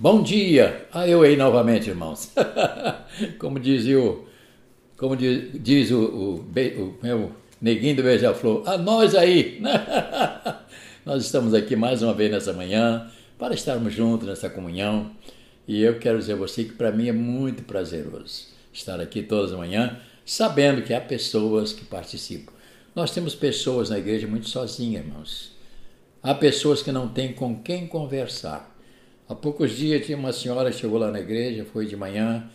Bom 0.00 0.22
dia! 0.22 0.86
Ah, 0.92 1.08
eu 1.08 1.22
aí 1.22 1.36
novamente, 1.36 1.90
irmãos. 1.90 2.30
como 3.36 3.58
diz 3.58 3.84
o, 3.88 4.26
como 4.96 5.16
diz, 5.16 5.50
diz 5.60 5.90
o, 5.90 6.00
o, 6.00 6.34
o 6.36 6.98
meu 7.02 7.32
neguinho 7.60 7.96
do 7.96 8.04
Beija-Flor, 8.04 8.62
a 8.68 8.78
nós 8.78 9.16
aí! 9.16 9.60
Nós 11.04 11.24
estamos 11.24 11.52
aqui 11.52 11.74
mais 11.74 12.00
uma 12.00 12.14
vez 12.14 12.30
nessa 12.30 12.52
manhã 12.52 13.10
para 13.36 13.54
estarmos 13.54 13.92
juntos 13.92 14.28
nessa 14.28 14.48
comunhão. 14.48 15.10
E 15.66 15.82
eu 15.82 15.98
quero 15.98 16.20
dizer 16.20 16.34
a 16.34 16.36
você 16.36 16.62
que 16.62 16.74
para 16.74 16.92
mim 16.92 17.08
é 17.08 17.12
muito 17.12 17.64
prazeroso 17.64 18.46
estar 18.72 19.00
aqui 19.00 19.20
todas 19.20 19.50
as 19.50 19.58
manhãs, 19.58 19.94
sabendo 20.24 20.82
que 20.82 20.94
há 20.94 21.00
pessoas 21.00 21.72
que 21.72 21.84
participam. 21.84 22.52
Nós 22.94 23.10
temos 23.10 23.34
pessoas 23.34 23.90
na 23.90 23.98
igreja 23.98 24.28
muito 24.28 24.48
sozinhas, 24.48 25.04
irmãos. 25.04 25.56
Há 26.22 26.34
pessoas 26.34 26.82
que 26.82 26.92
não 26.92 27.08
têm 27.08 27.32
com 27.32 27.60
quem 27.60 27.88
conversar. 27.88 28.77
Há 29.28 29.34
poucos 29.34 29.72
dias 29.72 30.06
tinha 30.06 30.16
uma 30.16 30.32
senhora 30.32 30.72
chegou 30.72 30.98
lá 30.98 31.10
na 31.10 31.20
igreja, 31.20 31.66
foi 31.70 31.84
de 31.84 31.94
manhã, 31.94 32.50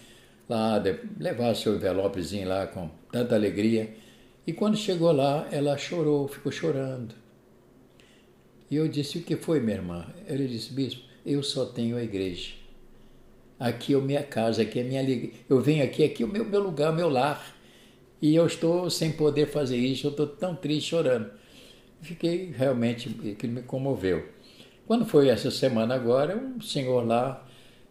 lá 0.50 0.80
de, 0.80 0.98
levar 1.20 1.56
seu 1.56 1.76
envelopezinho 1.76 2.48
lá 2.48 2.66
com 2.66 2.90
tanta 3.12 3.36
alegria. 3.36 3.94
E 4.48 4.52
quando 4.52 4.76
chegou 4.76 5.12
lá, 5.12 5.48
ela 5.52 5.78
chorou, 5.78 6.28
ficou 6.28 6.52
chorando. 6.52 7.14
E 8.72 8.76
eu 8.76 8.88
disse: 8.88 9.20
O 9.20 9.22
que 9.22 9.36
foi, 9.36 9.60
minha 9.60 9.78
irmã? 9.78 10.08
Ele 10.28 10.48
disse: 10.48 10.74
Bispo, 10.74 11.04
eu 11.24 11.44
só 11.44 11.64
tenho 11.66 11.96
a 11.96 12.04
igreja. 12.04 12.54
Aqui 13.60 13.94
é 13.94 13.98
a 13.98 14.02
minha 14.02 14.24
casa, 14.24 14.64
aqui 14.64 14.80
é 14.80 14.82
a 14.82 14.86
minha 14.86 15.00
alegria. 15.00 15.32
Eu 15.48 15.62
venho 15.62 15.84
aqui, 15.84 16.04
aqui 16.04 16.24
é 16.24 16.26
o 16.26 16.30
meu, 16.30 16.44
meu 16.44 16.62
lugar, 16.62 16.92
meu 16.92 17.08
lar. 17.08 17.56
E 18.20 18.34
eu 18.34 18.48
estou 18.48 18.90
sem 18.90 19.12
poder 19.12 19.46
fazer 19.46 19.78
isso, 19.78 20.08
eu 20.08 20.12
estou 20.12 20.26
tão 20.26 20.56
triste, 20.56 20.90
chorando. 20.90 21.30
Fiquei 22.02 22.52
realmente, 22.52 23.16
aquilo 23.32 23.54
me 23.54 23.62
comoveu. 23.62 24.26
Quando 24.86 25.06
foi 25.06 25.30
essa 25.30 25.50
semana 25.50 25.96
agora, 25.96 26.36
um 26.36 26.60
senhor 26.60 27.06
lá, 27.06 27.46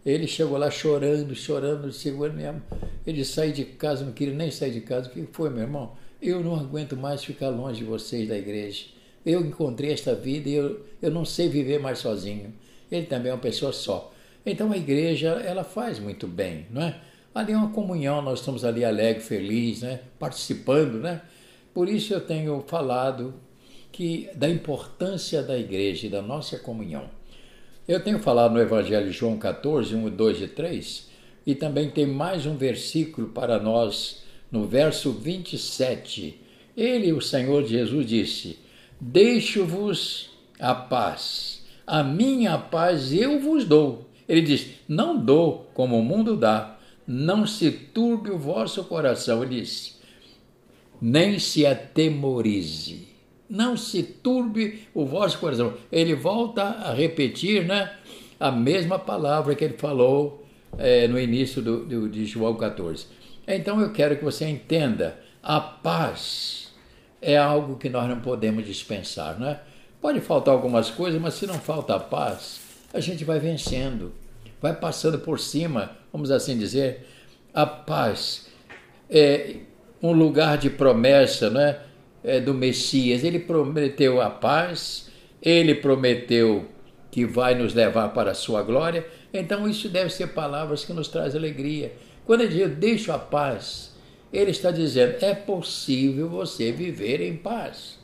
ele 0.05 0.27
chegou 0.27 0.57
lá 0.57 0.69
chorando, 0.69 1.33
chorando, 1.33 1.91
segurando 1.91 2.35
minha 2.35 2.61
Ele 3.07 3.23
saiu 3.25 3.53
de 3.53 3.65
casa, 3.65 4.05
não 4.05 4.11
queria 4.11 4.33
nem 4.33 4.51
sair 4.51 4.71
de 4.71 4.81
casa. 4.81 5.09
O 5.09 5.11
que 5.11 5.25
foi, 5.31 5.49
meu 5.49 5.63
irmão? 5.63 5.93
Eu 6.21 6.43
não 6.43 6.55
aguento 6.55 6.95
mais 6.95 7.23
ficar 7.23 7.49
longe 7.49 7.79
de 7.79 7.85
vocês 7.85 8.27
da 8.27 8.37
igreja. 8.37 8.85
Eu 9.25 9.41
encontrei 9.41 9.91
esta 9.91 10.13
vida 10.13 10.49
e 10.49 10.53
eu, 10.53 10.85
eu 11.01 11.09
não 11.09 11.25
sei 11.25 11.47
viver 11.47 11.79
mais 11.79 11.99
sozinho. 11.99 12.53
Ele 12.91 13.05
também 13.05 13.31
é 13.31 13.33
uma 13.33 13.41
pessoa 13.41 13.71
só. 13.71 14.13
Então 14.45 14.71
a 14.71 14.77
igreja, 14.77 15.29
ela 15.29 15.63
faz 15.63 15.99
muito 15.99 16.27
bem, 16.27 16.67
não 16.69 16.81
é? 16.83 16.99
Ali 17.33 17.53
é 17.53 17.57
uma 17.57 17.71
comunhão, 17.71 18.21
nós 18.21 18.39
estamos 18.39 18.63
ali 18.63 18.85
alegre, 18.85 19.23
feliz, 19.23 19.81
né? 19.81 20.01
participando, 20.19 20.99
né? 20.99 21.21
Por 21.73 21.89
isso 21.89 22.13
eu 22.13 22.21
tenho 22.21 22.63
falado 22.67 23.33
que 23.93 24.27
da 24.33 24.49
importância 24.49 25.43
da 25.43 25.57
igreja 25.57 26.07
e 26.07 26.09
da 26.09 26.21
nossa 26.21 26.57
comunhão. 26.57 27.05
Eu 27.87 28.03
tenho 28.03 28.17
falado 28.17 28.53
no 28.53 28.59
Evangelho 28.59 29.05
de 29.05 29.11
João 29.11 29.37
14, 29.37 29.95
1, 29.95 30.09
2 30.09 30.41
e 30.41 30.47
3, 30.47 31.09
e 31.45 31.53
também 31.53 31.91
tem 31.91 32.07
mais 32.07 32.47
um 32.47 32.57
versículo 32.57 33.27
para 33.27 33.59
nós, 33.59 34.23
no 34.51 34.65
verso 34.65 35.11
27. 35.11 36.41
Ele, 36.75 37.13
o 37.13 37.21
Senhor 37.21 37.63
Jesus, 37.65 38.07
disse: 38.07 38.57
Deixo-vos 38.99 40.31
a 40.59 40.73
paz, 40.73 41.63
a 41.85 42.03
minha 42.03 42.57
paz 42.57 43.13
eu 43.13 43.39
vos 43.39 43.63
dou. 43.63 44.09
Ele 44.27 44.41
diz: 44.41 44.69
Não 44.87 45.15
dou 45.15 45.69
como 45.75 45.99
o 45.99 46.03
mundo 46.03 46.35
dá, 46.35 46.79
não 47.05 47.45
se 47.45 47.69
turbe 47.69 48.31
o 48.31 48.39
vosso 48.39 48.83
coração. 48.85 49.43
Ele 49.43 49.59
disse: 49.59 49.97
Nem 50.99 51.37
se 51.37 51.63
atemorize 51.63 53.12
não 53.49 53.77
se 53.77 54.03
turbe 54.03 54.87
o 54.93 55.05
vosso 55.05 55.37
coração. 55.39 55.73
Ele 55.91 56.15
volta 56.15 56.63
a 56.63 56.93
repetir 56.93 57.65
né, 57.65 57.91
a 58.39 58.51
mesma 58.51 58.97
palavra 58.97 59.55
que 59.55 59.63
ele 59.63 59.77
falou 59.77 60.45
é, 60.77 61.07
no 61.07 61.19
início 61.19 61.61
do, 61.61 61.85
do, 61.85 62.09
de 62.09 62.25
João 62.25 62.55
14. 62.55 63.05
Então 63.47 63.79
eu 63.81 63.91
quero 63.91 64.17
que 64.17 64.23
você 64.23 64.45
entenda: 64.47 65.19
a 65.41 65.59
paz 65.59 66.73
é 67.21 67.37
algo 67.37 67.77
que 67.77 67.89
nós 67.89 68.09
não 68.09 68.19
podemos 68.19 68.65
dispensar. 68.65 69.39
Né? 69.39 69.59
Pode 70.01 70.19
faltar 70.21 70.53
algumas 70.53 70.89
coisas, 70.89 71.21
mas 71.21 71.35
se 71.35 71.45
não 71.47 71.55
falta 71.55 71.95
a 71.95 71.99
paz, 71.99 72.59
a 72.93 72.99
gente 72.99 73.23
vai 73.23 73.39
vencendo, 73.39 74.11
vai 74.61 74.75
passando 74.75 75.19
por 75.19 75.39
cima, 75.39 75.91
vamos 76.11 76.31
assim 76.31 76.57
dizer. 76.57 77.07
A 77.53 77.65
paz 77.65 78.47
é 79.09 79.57
um 80.01 80.11
lugar 80.11 80.57
de 80.57 80.69
promessa, 80.69 81.49
né? 81.49 81.79
É, 82.23 82.39
do 82.39 82.53
Messias. 82.53 83.23
Ele 83.23 83.39
prometeu 83.39 84.21
a 84.21 84.29
paz, 84.29 85.09
ele 85.41 85.75
prometeu 85.75 86.65
que 87.11 87.25
vai 87.25 87.53
nos 87.53 87.73
levar 87.73 88.09
para 88.09 88.31
a 88.31 88.35
sua 88.35 88.63
glória. 88.63 89.05
Então, 89.33 89.67
isso 89.67 89.89
deve 89.89 90.09
ser 90.09 90.27
palavras 90.27 90.83
que 90.83 90.93
nos 90.93 91.07
trazem 91.07 91.39
alegria. 91.39 91.91
Quando 92.25 92.41
ele 92.41 92.51
diz, 92.51 92.61
eu 92.61 92.69
deixo 92.69 93.11
a 93.11 93.19
paz, 93.19 93.93
ele 94.31 94.51
está 94.51 94.71
dizendo, 94.71 95.17
é 95.21 95.35
possível 95.35 96.27
você 96.27 96.71
viver 96.71 97.21
em 97.21 97.35
paz. 97.35 97.99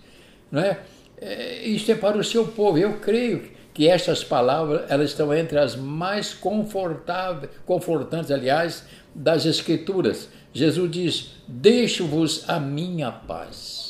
Não 0.51 0.62
é? 0.62 0.80
é 1.19 1.69
é 1.69 1.96
para 1.96 2.18
o 2.18 2.24
seu 2.24 2.46
povo. 2.47 2.78
Eu 2.78 3.00
creio 3.00 3.44
que 3.74 3.88
essas 3.88 4.24
palavras 4.24 4.90
elas 4.91 5.09
estão 5.09 5.34
entre 5.34 5.57
as 5.57 5.75
mais 5.75 6.34
confortáveis, 6.34 7.51
confortantes, 7.66 8.30
aliás, 8.30 8.84
das 9.16 9.46
Escrituras. 9.46 10.30
Jesus 10.53 10.91
diz: 10.91 11.30
Deixo-vos 11.47 12.47
a 12.47 12.59
minha 12.59 13.12
paz. 13.12 13.88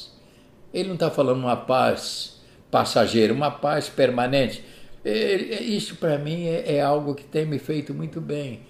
Ele 0.73 0.87
não 0.87 0.95
está 0.95 1.09
falando 1.09 1.39
uma 1.39 1.57
paz 1.57 2.39
passageira, 2.69 3.33
uma 3.33 3.51
paz 3.51 3.89
permanente. 3.89 4.63
Isso 5.03 5.95
para 5.95 6.17
mim 6.17 6.45
é, 6.45 6.75
é, 6.75 6.81
algo 6.81 7.15
que 7.15 7.23
tem 7.23 7.45
me 7.45 7.57
feito 7.57 7.93
muito 7.93 8.19
bem. 8.19 8.61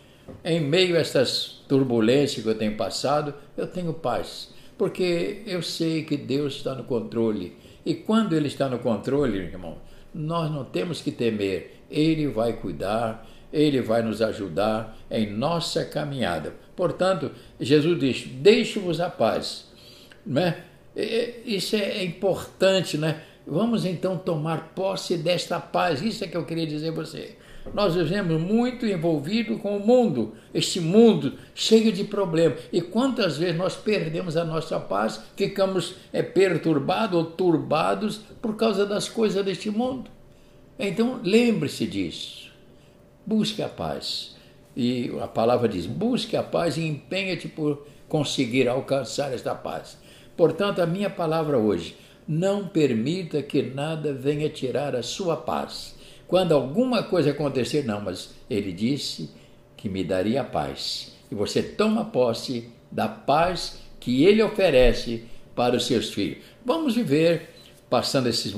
Em 0.44 0.60
meio 0.60 0.96
a 0.96 1.00
essas 1.00 1.64
turbulências 1.68 2.44
que 2.44 2.50
eu 2.50 2.56
tenho 2.56 2.76
passado, 2.76 3.34
eu 3.58 3.66
tenho 3.68 3.94
paz, 3.94 4.54
porque 4.78 5.42
eu 5.46 5.62
sei 5.62 6.04
que 6.04 6.16
Deus 6.16 6.56
está 6.56 6.76
no 6.76 6.84
controle. 6.84 7.58
E 7.86 7.96
quando 7.96 8.34
Ele 8.34 8.48
está 8.48 8.70
no 8.70 8.80
controle, 8.80 9.40
irmão, 9.40 9.78
nós 10.14 10.52
não 10.52 10.64
temos 10.64 11.02
que 11.02 11.12
temer. 11.12 11.82
Ele 11.90 12.28
vai 12.28 12.54
cuidar, 12.54 13.28
Ele 13.52 13.82
vai 13.82 14.04
nos 14.04 14.22
ajudar 14.22 14.98
em 15.10 15.32
nossa 15.32 15.84
caminhada. 15.84 16.54
Portanto, 16.76 17.32
Jesus 17.60 18.00
diz: 18.00 18.28
Deixe-vos 18.28 19.02
a 19.02 19.10
paz. 19.10 19.66
Não 20.24 20.42
é? 20.42 20.48
É, 20.48 20.52
é, 20.52 20.69
isso 21.46 21.76
é 21.76 22.04
importante, 22.04 22.98
né? 22.98 23.22
Vamos 23.46 23.86
então 23.86 24.18
tomar 24.18 24.74
posse 24.76 25.18
desta 25.18 25.60
paz. 25.60 26.02
Isso 26.02 26.24
é 26.24 26.28
que 26.28 26.38
eu 26.38 26.46
queria 26.46 26.68
dizer 26.68 26.90
a 26.90 26.94
você. 26.94 27.36
Nós 27.74 27.96
vivemos 27.96 28.42
muito 28.42 28.86
envolvido 28.86 29.58
com 29.58 29.78
o 29.78 29.86
mundo, 29.86 30.34
este 30.54 30.80
mundo 30.80 31.34
cheio 31.54 31.92
de 31.92 32.04
problemas. 32.04 32.60
E 32.72 32.82
quantas 32.82 33.38
vezes 33.38 33.58
nós 33.58 33.76
perdemos 33.76 34.38
a 34.38 34.44
nossa 34.44 34.80
paz, 34.80 35.22
ficamos 35.36 35.96
é, 36.12 36.24
perturbados 36.24 37.18
ou 37.18 37.26
turbados 37.26 38.22
por 38.42 38.56
causa 38.56 38.86
das 38.86 39.08
coisas 39.08 39.44
deste 39.44 39.70
mundo? 39.70 40.10
Então, 40.78 41.20
lembre-se 41.24 41.86
disso. 41.86 42.50
Busque 43.26 43.62
a 43.62 43.70
paz. 43.70 44.36
E 44.76 45.12
a 45.22 45.28
palavra 45.28 45.68
diz: 45.68 45.86
busque 45.86 46.36
a 46.38 46.44
paz 46.44 46.78
e 46.78 46.86
empenhe-te 46.86 47.48
por 47.48 47.86
conseguir 48.08 48.68
alcançar 48.68 49.34
esta 49.34 49.54
paz. 49.54 49.98
Portanto, 50.40 50.82
a 50.82 50.86
minha 50.86 51.10
palavra 51.10 51.58
hoje, 51.58 51.98
não 52.26 52.66
permita 52.66 53.44
que 53.44 53.62
nada 53.62 54.14
venha 54.14 54.48
tirar 54.48 54.96
a 54.96 55.04
sua 55.04 55.36
paz. 55.36 55.98
Quando 56.30 56.54
alguma 56.54 57.04
coisa 57.04 57.32
acontecer, 57.32 57.84
não, 57.84 58.00
mas 58.00 58.36
ele 58.50 58.72
disse 58.72 59.30
que 59.76 59.90
me 59.90 60.02
daria 60.02 60.42
paz. 60.42 61.12
E 61.30 61.36
você 61.36 61.62
toma 61.62 62.06
posse 62.06 62.70
da 62.90 63.10
paz 63.10 63.82
que 64.00 64.24
ele 64.24 64.42
oferece 64.42 65.26
para 65.54 65.76
os 65.76 65.86
seus 65.86 66.14
filhos. 66.14 66.38
Vamos 66.66 66.96
viver 66.96 67.50
passando 67.90 68.30
esses 68.30 68.56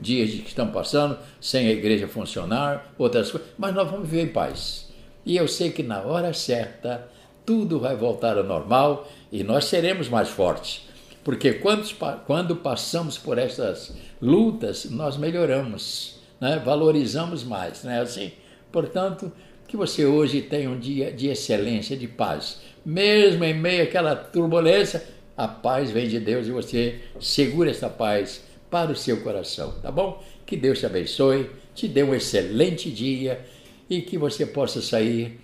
dias 0.00 0.30
que 0.30 0.48
estão 0.48 0.72
passando, 0.72 1.16
sem 1.40 1.68
a 1.68 1.70
igreja 1.70 2.08
funcionar, 2.08 2.92
outras 2.98 3.30
coisas, 3.30 3.50
mas 3.56 3.72
nós 3.72 3.88
vamos 3.88 4.08
viver 4.08 4.24
em 4.24 4.32
paz. 4.32 4.90
E 5.24 5.36
eu 5.36 5.46
sei 5.46 5.70
que 5.70 5.84
na 5.84 6.00
hora 6.00 6.32
certa 6.32 7.08
tudo 7.46 7.78
vai 7.78 7.94
voltar 7.94 8.36
ao 8.36 8.42
normal 8.42 9.08
e 9.30 9.44
nós 9.44 9.66
seremos 9.66 10.08
mais 10.08 10.28
fortes. 10.28 10.89
Porque 11.22 11.54
quando, 11.54 11.86
quando 12.26 12.56
passamos 12.56 13.18
por 13.18 13.38
essas 13.38 13.94
lutas, 14.20 14.86
nós 14.90 15.16
melhoramos, 15.16 16.18
né? 16.40 16.60
valorizamos 16.64 17.44
mais, 17.44 17.84
é 17.84 17.98
assim? 17.98 18.32
Portanto, 18.72 19.30
que 19.68 19.76
você 19.76 20.04
hoje 20.04 20.42
tenha 20.42 20.70
um 20.70 20.78
dia 20.78 21.12
de 21.12 21.28
excelência, 21.28 21.96
de 21.96 22.08
paz. 22.08 22.60
Mesmo 22.84 23.44
em 23.44 23.54
meio 23.54 23.84
àquela 23.84 24.16
turbulência, 24.16 25.04
a 25.36 25.46
paz 25.46 25.90
vem 25.90 26.08
de 26.08 26.18
Deus 26.18 26.46
e 26.46 26.50
você 26.50 27.00
segura 27.20 27.70
essa 27.70 27.88
paz 27.88 28.42
para 28.70 28.90
o 28.90 28.96
seu 28.96 29.22
coração, 29.22 29.72
tá 29.82 29.90
bom? 29.90 30.22
Que 30.46 30.56
Deus 30.56 30.78
te 30.78 30.86
abençoe, 30.86 31.50
te 31.74 31.86
dê 31.86 32.02
um 32.02 32.14
excelente 32.14 32.90
dia 32.90 33.40
e 33.88 34.00
que 34.00 34.16
você 34.16 34.46
possa 34.46 34.80
sair 34.80 35.38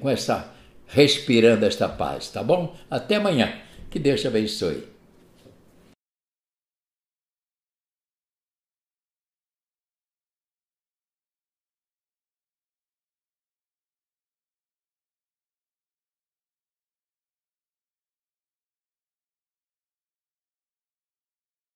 com 0.00 0.08
essa 0.08 0.52
respirando 0.86 1.64
esta 1.64 1.88
paz, 1.88 2.30
tá 2.30 2.42
bom? 2.42 2.74
Até 2.90 3.16
amanhã. 3.16 3.52
Que 3.90 3.98
Deus 3.98 4.20
te 4.20 4.26
abençoe. 4.26 4.93